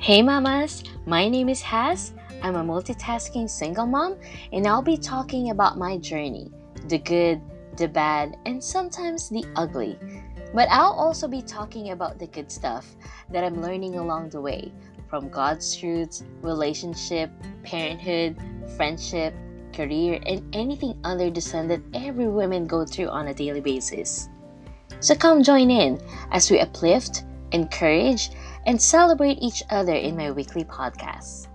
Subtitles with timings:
[0.00, 2.14] Hey mamas, my name is Haz.
[2.42, 4.16] I'm a multitasking single mom,
[4.50, 6.50] and I'll be talking about my journey
[6.88, 7.42] the good,
[7.76, 9.98] the bad, and sometimes the ugly.
[10.54, 12.96] But I'll also be talking about the good stuff
[13.30, 14.72] that I'm learning along the way
[15.06, 17.30] from God's truths, relationship,
[17.62, 18.40] parenthood,
[18.78, 19.34] friendship,
[19.74, 24.30] career, and anything under the sun that every woman go through on a daily basis.
[25.00, 28.30] So come join in as we uplift, encourage,
[28.66, 31.46] and celebrate each other in my weekly podcast.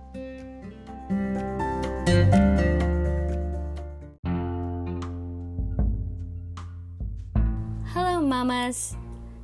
[7.92, 8.96] Hello, mamas!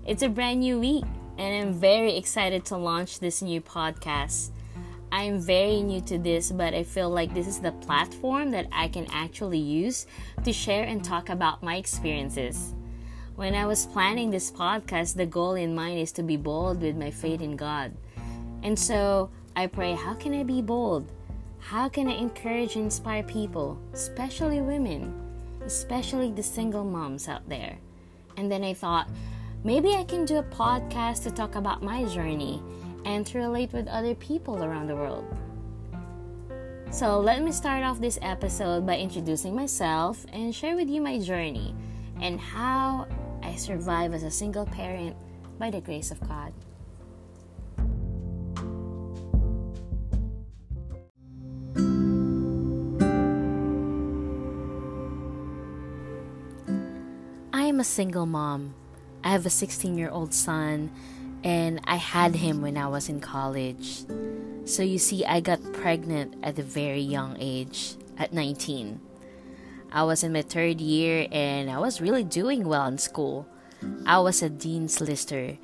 [0.06, 1.04] It's a brand new week,
[1.38, 4.50] and I'm very excited to launch this new podcast.
[5.12, 8.88] I'm very new to this, but I feel like this is the platform that I
[8.88, 10.06] can actually use
[10.42, 12.74] to share and talk about my experiences.
[13.34, 16.96] When I was planning this podcast, the goal in mind is to be bold with
[16.96, 17.96] my faith in God.
[18.62, 21.10] And so I pray, how can I be bold?
[21.58, 25.18] How can I encourage and inspire people, especially women,
[25.64, 27.78] especially the single moms out there?
[28.36, 29.08] And then I thought,
[29.64, 32.62] maybe I can do a podcast to talk about my journey
[33.06, 35.24] and to relate with other people around the world.
[36.90, 41.18] So, let me start off this episode by introducing myself and share with you my
[41.18, 41.74] journey
[42.20, 43.06] and how
[43.52, 45.14] I survive as a single parent
[45.58, 46.54] by the grace of God.
[57.52, 58.74] I am a single mom.
[59.22, 60.90] I have a 16 year old son
[61.44, 64.06] and I had him when I was in college.
[64.64, 68.98] So you see, I got pregnant at a very young age, at 19.
[69.92, 73.46] I was in my third year and I was really doing well in school.
[74.06, 75.58] I was a dean's lister.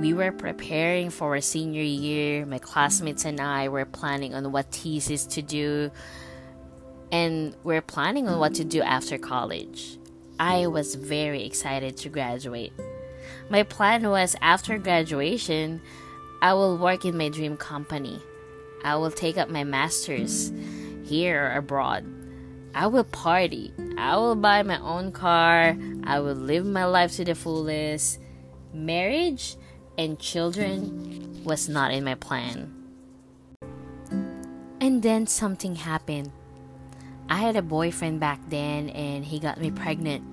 [0.00, 2.46] We were preparing for our senior year.
[2.46, 5.90] My classmates and I were planning on what thesis to do,
[7.12, 9.98] and we're planning on what to do after college.
[10.38, 12.72] I was very excited to graduate.
[13.50, 15.82] My plan was after graduation,
[16.40, 18.22] I will work in my dream company.
[18.82, 20.50] I will take up my master's
[21.04, 22.19] here or abroad.
[22.74, 23.72] I will party.
[23.98, 25.76] I will buy my own car.
[26.04, 28.20] I will live my life to the fullest.
[28.72, 29.56] Marriage
[29.98, 32.72] and children was not in my plan.
[34.80, 36.30] And then something happened.
[37.28, 40.24] I had a boyfriend back then and he got me pregnant.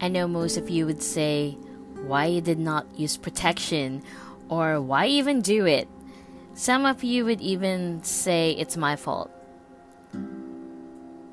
[0.00, 1.58] I know most of you would say,
[2.06, 4.02] why you did not use protection
[4.48, 5.88] or why even do it.
[6.54, 9.30] Some of you would even say it's my fault.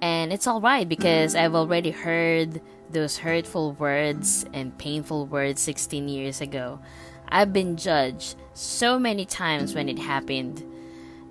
[0.06, 2.62] And it's alright because I've already heard
[2.92, 6.80] those hurtful words and painful words 16 years ago.
[7.28, 10.64] I've been judged so many times when it happened.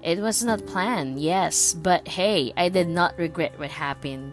[0.02, 4.32] It was not planned, yes, but hey, I did not regret what happened.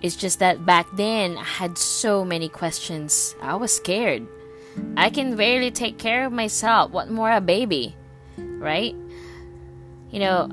[0.00, 3.34] It's just that back then I had so many questions.
[3.42, 4.28] I was scared.
[4.96, 6.92] I can barely take care of myself.
[6.92, 7.96] What more a baby?
[8.38, 8.94] Right?
[10.12, 10.48] You know,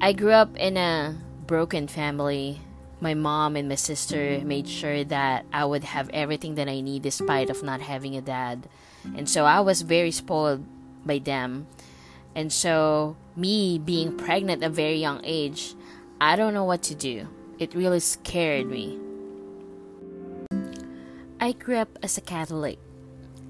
[0.00, 2.60] I grew up in a broken family.
[3.00, 7.02] My mom and my sister made sure that I would have everything that I need
[7.02, 8.68] despite of not having a dad.
[9.16, 10.64] And so I was very spoiled
[11.04, 11.66] by them.
[12.34, 15.74] And so me being pregnant at a very young age,
[16.20, 17.28] I don't know what to do
[17.58, 18.98] it really scared me.
[21.40, 22.78] I grew up as a Catholic.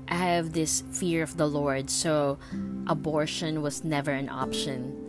[0.08, 2.38] I have this fear of the Lord, so
[2.86, 5.03] abortion was never an option.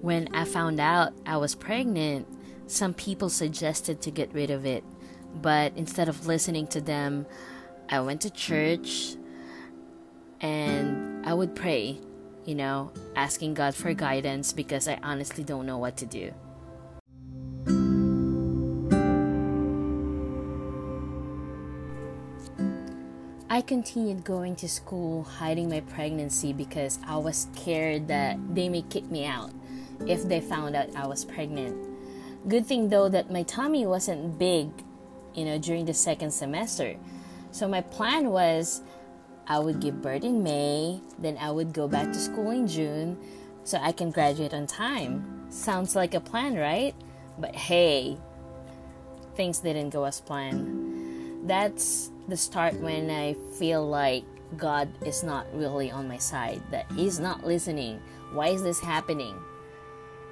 [0.00, 2.28] When I found out I was pregnant,
[2.68, 4.84] some people suggested to get rid of it,
[5.34, 7.26] but instead of listening to them,
[7.88, 9.16] I went to church
[10.40, 11.98] and I would pray,
[12.44, 16.32] you know, asking God for guidance because I honestly don't know what to do.
[23.50, 28.82] I continued going to school hiding my pregnancy because I was scared that they may
[28.82, 29.50] kick me out
[30.06, 31.76] if they found out I was pregnant.
[32.48, 34.70] Good thing though that my tummy wasn't big,
[35.34, 36.96] you know, during the second semester.
[37.50, 38.82] So my plan was
[39.46, 43.18] I would give birth in May, then I would go back to school in June
[43.64, 45.46] so I can graduate on time.
[45.50, 46.94] Sounds like a plan, right?
[47.38, 48.18] But hey,
[49.34, 51.48] things didn't go as planned.
[51.48, 54.24] That's the start when I feel like
[54.56, 58.00] God is not really on my side, that He's not listening.
[58.32, 59.34] Why is this happening?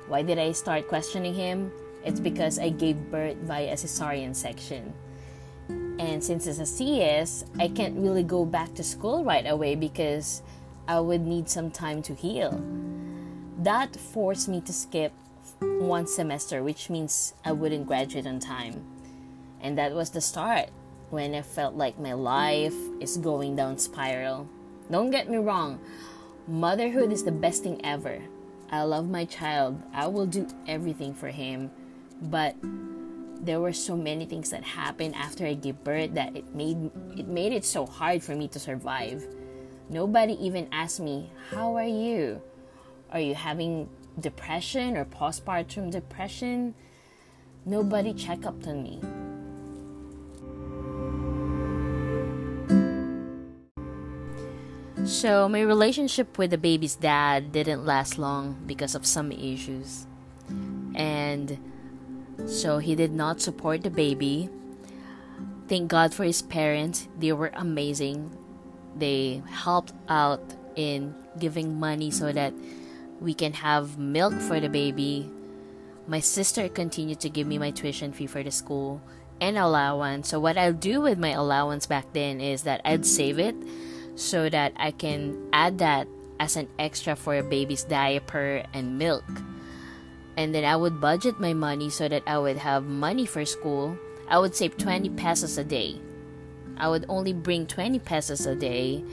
[0.08, 1.72] Why did I start questioning Him?
[2.04, 4.94] It's because I gave birth via a cesarean section.
[5.98, 10.42] And since it's a CS, I can't really go back to school right away because
[10.86, 12.62] I would need some time to heal.
[13.58, 15.12] That forced me to skip
[15.60, 18.84] one semester, which means I wouldn't graduate on time.
[19.60, 20.68] And that was the start
[21.10, 24.48] when I felt like my life is going down spiral.
[24.88, 25.80] Don't get me wrong,
[26.46, 28.22] motherhood is the best thing ever.
[28.70, 29.80] I love my child.
[29.92, 31.70] I will do everything for him.
[32.20, 32.56] But
[33.40, 37.28] there were so many things that happened after I gave birth that it made it
[37.28, 39.26] made it so hard for me to survive.
[39.88, 42.40] Nobody even asked me, "How are you?
[43.12, 46.74] Are you having depression or postpartum depression?"
[47.64, 49.00] Nobody checked up on me.
[55.06, 60.04] So, my relationship with the baby's dad didn't last long because of some issues.
[60.96, 61.56] And
[62.46, 64.50] so, he did not support the baby.
[65.68, 68.36] Thank God for his parents, they were amazing.
[68.98, 70.42] They helped out
[70.74, 72.52] in giving money so that
[73.20, 75.30] we can have milk for the baby.
[76.08, 79.00] My sister continued to give me my tuition fee for the school
[79.40, 80.28] and allowance.
[80.28, 83.54] So, what I'll do with my allowance back then is that I'd save it
[84.16, 86.08] so that I can add that
[86.40, 89.24] as an extra for a baby's diaper and milk.
[90.36, 93.96] And then I would budget my money so that I would have money for school.
[94.28, 96.00] I would save 20 pesos a day.
[96.76, 99.04] I would only bring 20 pesos a day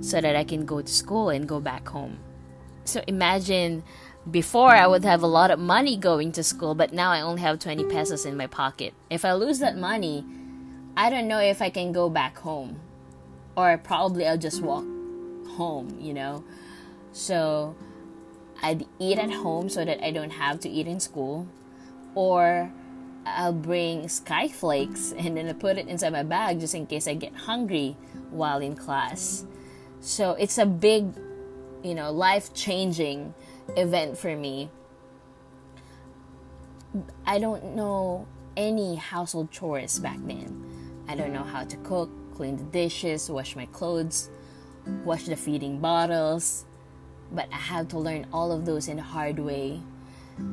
[0.00, 2.18] so that I can go to school and go back home.
[2.84, 3.82] So imagine
[4.30, 7.42] before I would have a lot of money going to school, but now I only
[7.42, 8.94] have 20 pesos in my pocket.
[9.10, 10.24] If I lose that money,
[10.96, 12.78] I don't know if I can go back home
[13.56, 14.84] or probably I'll just walk
[15.56, 16.44] home, you know.
[17.12, 17.74] So
[18.62, 21.46] I'd eat at home so that I don't have to eat in school,
[22.14, 22.72] or
[23.26, 27.14] I'll bring skyflakes and then I put it inside my bag just in case I
[27.14, 27.96] get hungry
[28.30, 29.44] while in class.
[30.00, 31.14] So it's a big,
[31.84, 33.34] you know, life changing
[33.76, 34.70] event for me.
[37.24, 38.26] I don't know
[38.56, 41.04] any household chores back then.
[41.08, 42.10] I don't know how to cook
[42.42, 44.28] clean the dishes, wash my clothes,
[45.04, 46.64] wash the feeding bottles.
[47.30, 49.80] But I had to learn all of those in a hard way.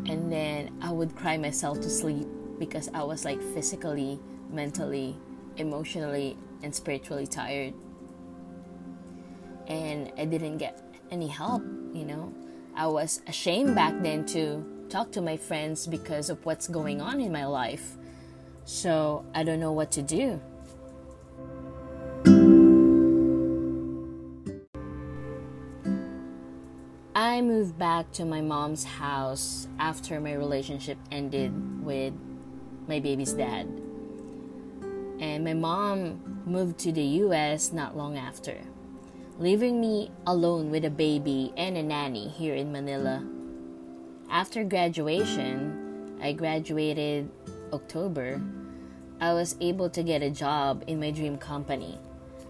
[0.06, 2.28] And then I would cry myself to sleep
[2.60, 4.20] because I was like physically,
[4.52, 5.18] mentally,
[5.58, 7.74] emotionally, and spiritually tired.
[9.66, 12.32] And I didn't get any help, you know.
[12.76, 17.20] I was ashamed back then to talk to my friends because of what's going on
[17.20, 17.98] in my life.
[18.66, 20.40] So I don't know what to do.
[27.40, 31.54] I moved back to my mom's house after my relationship ended
[31.86, 32.14] with
[32.86, 33.66] my baby's dad.
[35.22, 38.58] And my mom moved to the US not long after,
[39.38, 43.24] leaving me alone with a baby and a nanny here in Manila.
[44.30, 47.32] After graduation, I graduated
[47.72, 48.42] October.
[49.22, 52.00] I was able to get a job in my dream company.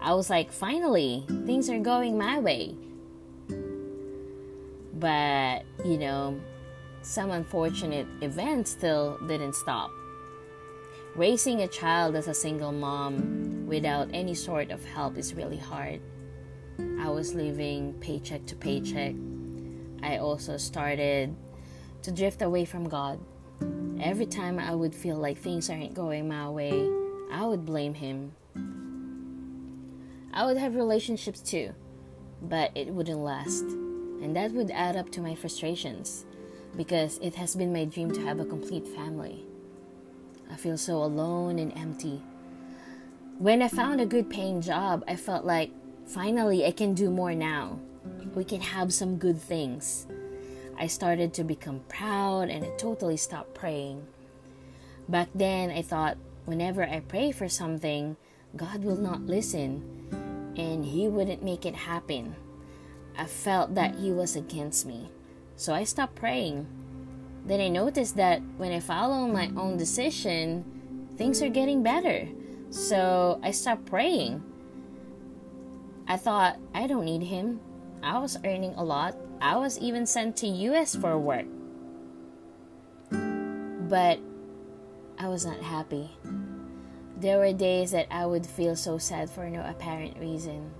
[0.00, 2.74] I was like, finally, things are going my way.
[5.00, 6.38] But, you know,
[7.00, 9.90] some unfortunate events still didn't stop.
[11.16, 16.00] Raising a child as a single mom without any sort of help is really hard.
[17.00, 19.14] I was living paycheck to paycheck.
[20.02, 21.34] I also started
[22.02, 23.18] to drift away from God.
[24.00, 26.88] Every time I would feel like things aren't going my way,
[27.32, 28.32] I would blame Him.
[30.32, 31.72] I would have relationships too,
[32.42, 33.64] but it wouldn't last
[34.22, 36.24] and that would add up to my frustrations
[36.76, 39.44] because it has been my dream to have a complete family.
[40.50, 42.22] I feel so alone and empty.
[43.38, 45.70] When I found a good paying job, I felt like
[46.06, 47.78] finally I can do more now.
[48.34, 50.06] We can have some good things.
[50.78, 54.06] I started to become proud and I totally stopped praying.
[55.08, 58.16] Back then, I thought whenever I pray for something,
[58.56, 62.34] God will not listen and He wouldn't make it happen.
[63.20, 65.10] I felt that he was against me.
[65.54, 66.66] So I stopped praying.
[67.44, 70.64] Then I noticed that when I follow my own decision,
[71.18, 72.26] things are getting better.
[72.70, 74.42] So I stopped praying.
[76.08, 77.60] I thought I don't need him.
[78.02, 79.16] I was earning a lot.
[79.42, 81.44] I was even sent to US for work.
[83.10, 84.18] But
[85.18, 86.08] I was not happy.
[87.18, 90.72] There were days that I would feel so sad for no apparent reason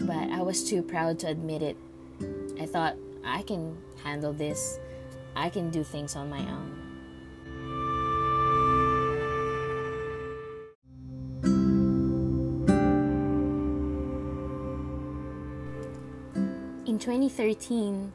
[0.00, 1.76] but I was too proud to admit it.
[2.60, 4.78] I thought, I can handle this,
[5.36, 6.88] I can do things on my own.
[16.86, 18.12] In 2013,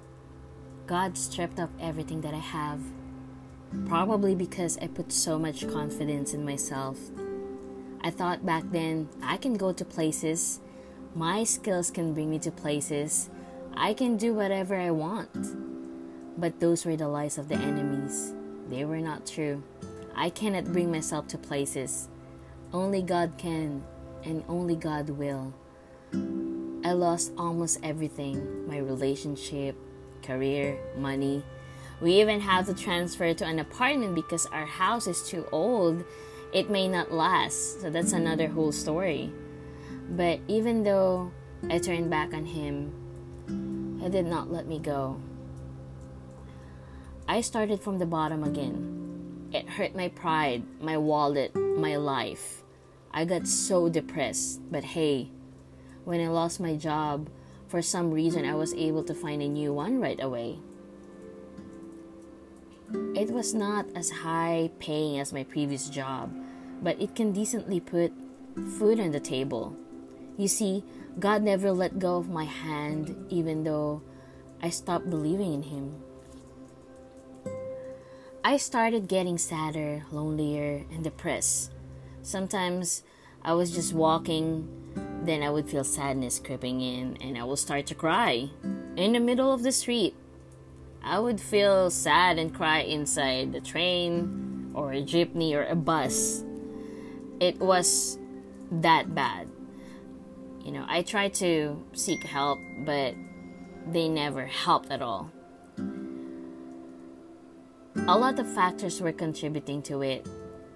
[0.87, 2.81] God stripped off everything that I have.
[3.85, 6.97] Probably because I put so much confidence in myself.
[8.01, 10.59] I thought back then I can go to places,
[11.15, 13.29] my skills can bring me to places,
[13.75, 16.39] I can do whatever I want.
[16.39, 18.33] But those were the lies of the enemies.
[18.69, 19.61] They were not true.
[20.15, 22.07] I cannot bring myself to places.
[22.71, 23.83] Only God can,
[24.23, 25.53] and only God will.
[26.83, 29.75] I lost almost everything my relationship,
[30.23, 31.43] career, money.
[32.01, 36.03] We even had to transfer to an apartment because our house is too old.
[36.51, 37.81] It may not last.
[37.81, 39.31] So that's another whole story.
[40.09, 41.31] But even though
[41.69, 42.91] I turned back on Him,
[44.01, 45.19] He did not let me go.
[47.27, 49.49] I started from the bottom again.
[49.53, 52.63] It hurt my pride, my wallet, my life.
[53.11, 55.29] I got so depressed, but hey,
[56.03, 57.29] when I lost my job,
[57.67, 60.59] for some reason I was able to find a new one right away.
[63.15, 66.33] It was not as high paying as my previous job,
[66.81, 68.11] but it can decently put
[68.77, 69.75] food on the table.
[70.37, 70.83] You see,
[71.19, 74.01] God never let go of my hand even though
[74.61, 76.01] I stopped believing in Him.
[78.43, 81.71] I started getting sadder, lonelier, and depressed.
[82.23, 83.03] Sometimes
[83.41, 84.67] I was just walking,
[85.23, 88.49] then I would feel sadness creeping in, and I would start to cry
[88.95, 90.15] in the middle of the street.
[91.03, 96.43] I would feel sad and cry inside the train or a jeepney or a bus.
[97.39, 98.17] It was
[98.71, 99.47] that bad.
[100.63, 103.15] You know, I tried to seek help, but
[103.91, 105.29] they never helped at all
[108.07, 110.27] a lot of factors were contributing to it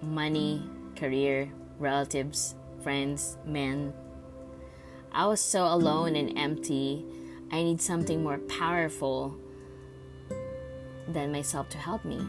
[0.02, 0.64] money,
[0.96, 3.94] career, relatives, friends, men.
[5.12, 7.06] I was so alone and empty.
[7.52, 9.36] I need something more powerful
[11.08, 12.22] than myself to help me.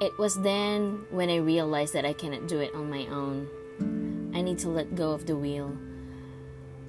[0.00, 3.48] It was then when I realized that I cannot do it on my own.
[4.38, 5.76] I need to let go of the wheel.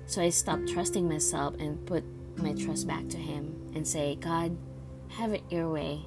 [0.05, 2.03] So I stopped trusting myself and put
[2.37, 4.55] my trust back to Him and say, God,
[5.09, 6.05] have it your way.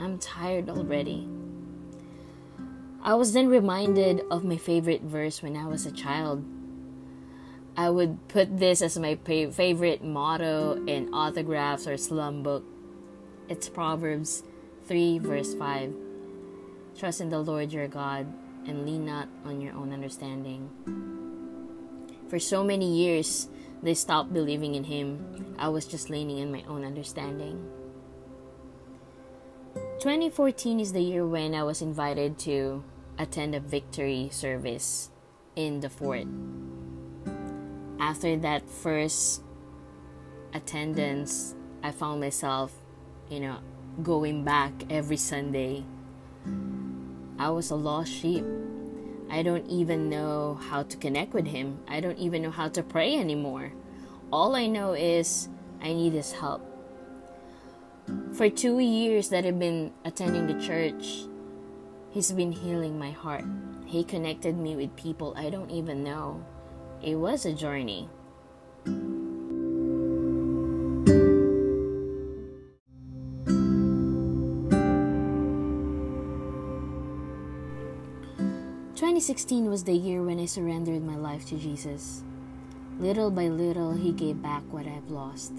[0.00, 1.28] I'm tired already.
[3.02, 6.44] I was then reminded of my favorite verse when I was a child.
[7.76, 12.64] I would put this as my favorite motto in autographs or slum book.
[13.48, 14.42] It's Proverbs
[14.88, 15.94] 3, verse 5.
[16.98, 18.26] Trust in the Lord your God
[18.66, 20.70] and lean not on your own understanding.
[22.28, 23.48] For so many years,
[23.82, 25.54] they stopped believing in Him.
[25.58, 27.68] I was just leaning in my own understanding.
[30.00, 32.82] 2014 is the year when I was invited to
[33.18, 35.10] attend a victory service
[35.56, 36.26] in the fort.
[37.98, 39.42] After that first
[40.54, 42.72] attendance, I found myself,
[43.28, 43.58] you know,
[44.02, 45.84] going back every Sunday.
[47.40, 48.44] I was a lost sheep.
[49.30, 51.80] I don't even know how to connect with him.
[51.88, 53.72] I don't even know how to pray anymore.
[54.30, 55.48] All I know is
[55.80, 56.60] I need his help.
[58.34, 61.24] For two years that I've been attending the church,
[62.10, 63.44] He's been healing my heart.
[63.86, 66.44] He connected me with people I don't even know.
[67.00, 68.10] It was a journey.
[79.20, 82.22] Twenty sixteen was the year when I surrendered my life to Jesus.
[82.98, 85.52] Little by little, He gave back what I've lost.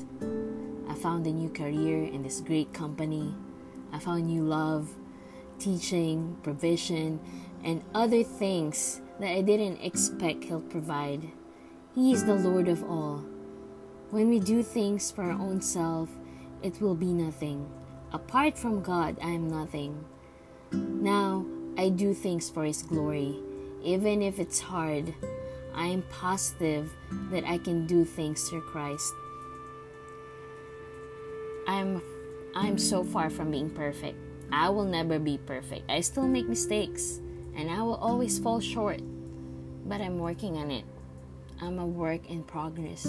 [0.90, 3.36] I found a new career in this great company.
[3.94, 4.90] I found new love,
[5.60, 7.20] teaching, provision,
[7.64, 11.30] and other things that I didn't expect He'll provide.
[11.94, 13.24] He is the Lord of all.
[14.10, 16.10] When we do things for our own self,
[16.64, 17.70] it will be nothing.
[18.12, 20.04] Apart from God, I am nothing.
[20.72, 21.46] Now,
[21.78, 23.38] I do things for His glory.
[23.84, 25.14] Even if it's hard,
[25.74, 26.94] I am positive
[27.32, 29.14] that I can do things through Christ.
[31.68, 32.02] I'm
[32.54, 34.18] I'm so far from being perfect.
[34.52, 35.90] I will never be perfect.
[35.90, 37.22] I still make mistakes
[37.56, 39.00] and I will always fall short.
[39.88, 40.84] But I'm working on it.
[41.62, 43.08] I'm a work in progress.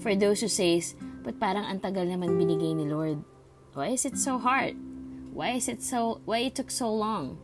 [0.00, 3.20] For those who says, but parang antagal naman binigay ni Lord.
[3.76, 4.78] Why is it so hard?
[5.34, 7.36] Why is it so why it took so long?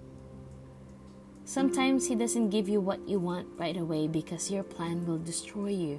[1.50, 5.70] Sometimes he doesn't give you what you want right away because your plan will destroy
[5.70, 5.98] you.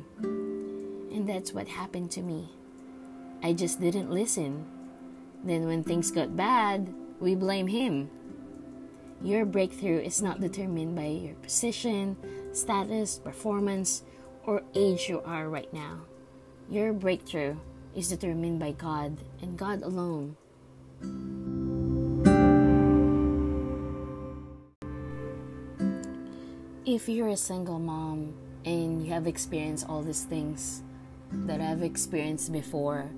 [1.11, 2.47] And that's what happened to me.
[3.43, 4.63] I just didn't listen.
[5.43, 6.87] Then, when things got bad,
[7.19, 8.09] we blame him.
[9.21, 12.15] Your breakthrough is not determined by your position,
[12.53, 14.03] status, performance,
[14.45, 15.99] or age you are right now.
[16.69, 17.57] Your breakthrough
[17.93, 20.37] is determined by God and God alone.
[26.91, 28.33] If you're a single mom
[28.65, 30.83] and you have experienced all these things
[31.31, 33.09] that I've experienced before,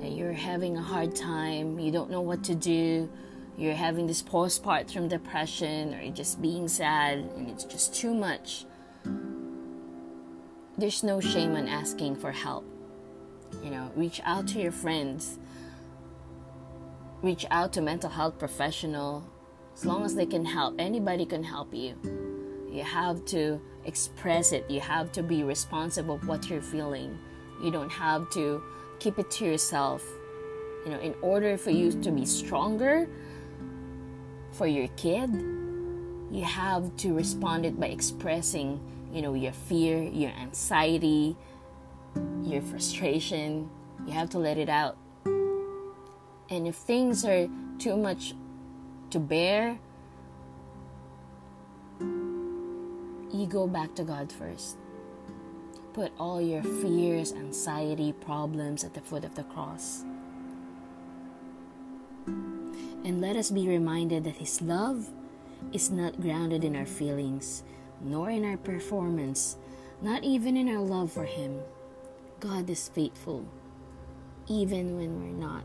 [0.00, 3.10] you're having a hard time, you don't know what to do,
[3.58, 8.66] you're having this postpartum depression, or you're just being sad, and it's just too much,
[10.78, 12.64] there's no shame in asking for help.
[13.64, 15.40] You know, reach out to your friends,
[17.20, 19.28] reach out to mental health professional.
[19.74, 22.21] As long as they can help anybody can help you
[22.72, 24.70] you have to express it.
[24.70, 27.18] You have to be responsible of what you're feeling.
[27.62, 28.62] You don't have to
[28.98, 30.04] keep it to yourself.
[30.84, 33.08] You know in order for you to be stronger
[34.50, 35.30] for your kid
[36.30, 38.80] you have to respond it by expressing
[39.12, 41.36] you know your fear your anxiety
[42.42, 43.70] your frustration.
[44.06, 44.96] You have to let it out.
[45.24, 47.48] And if things are
[47.78, 48.34] too much
[49.10, 49.78] to bear
[53.32, 54.76] you go back to god first
[55.92, 60.04] put all your fears anxiety problems at the foot of the cross
[63.04, 65.10] and let us be reminded that His love
[65.72, 67.62] is not grounded in our feelings,
[68.00, 69.56] nor in our performance,
[70.00, 71.60] not even in our love for Him.
[72.40, 73.46] God is faithful,
[74.46, 75.64] even when we're not.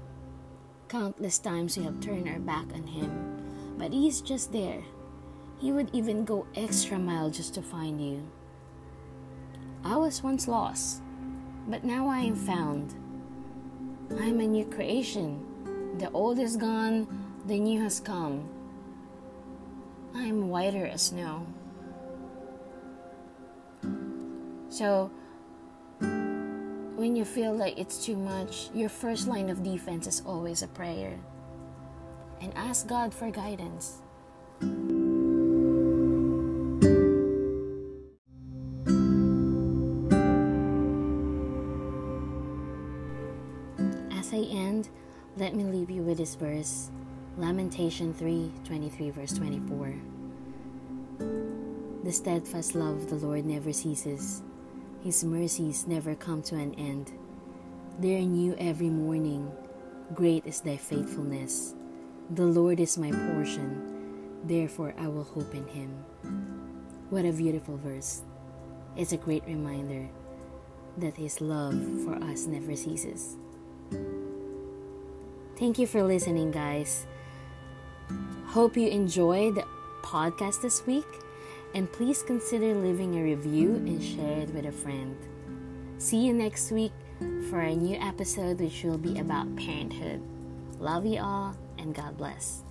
[0.88, 4.82] Countless times we have turned our back on Him, but He's just there.
[5.60, 8.24] He would even go extra mile just to find you.
[9.84, 11.02] I was once lost,
[11.68, 12.94] but now I am found.
[14.20, 15.44] I am a new creation.
[15.98, 17.08] The old is gone,
[17.48, 18.48] the new has come.
[20.14, 21.46] I am whiter as snow.
[24.70, 25.10] So,
[26.00, 30.67] when you feel like it's too much, your first line of defense is always a
[30.67, 31.17] prayer.
[32.41, 34.02] And ask God for guidance.
[45.48, 46.92] Let me leave you with this verse
[47.38, 49.94] Lamentation 3 23, verse 24.
[52.04, 54.44] The steadfast love of the Lord never ceases,
[55.02, 57.14] His mercies never come to an end.
[57.98, 59.50] They are new every morning.
[60.14, 61.76] Great is thy faithfulness.
[62.32, 65.96] The Lord is my portion, therefore I will hope in Him.
[67.10, 68.22] What a beautiful verse.
[68.98, 70.10] It's a great reminder
[70.98, 73.38] that His love for us never ceases.
[75.58, 77.08] Thank you for listening, guys.
[78.46, 79.65] Hope you enjoyed the
[80.04, 81.08] podcast this week,
[81.74, 85.17] and please consider leaving a review and share it with a friend.
[85.98, 86.93] See you next week
[87.50, 90.22] for a new episode, which will be about parenthood.
[90.80, 92.62] Love you all, and God bless.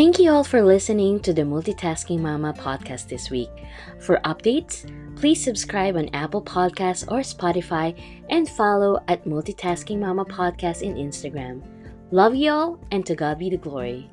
[0.00, 3.50] Thank you all for listening to the Multitasking Mama podcast this week.
[3.98, 7.92] For updates, please subscribe on Apple Podcasts or Spotify
[8.30, 11.60] and follow at Multitasking Mama Podcast in Instagram.
[12.12, 14.08] Love you all, and to God be the glory.